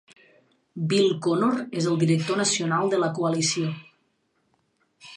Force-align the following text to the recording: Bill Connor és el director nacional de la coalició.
Bill 0.93 1.11
Connor 1.25 1.59
és 1.81 1.91
el 1.93 2.01
director 2.05 2.41
nacional 2.41 2.93
de 2.95 3.05
la 3.05 3.13
coalició. 3.21 3.79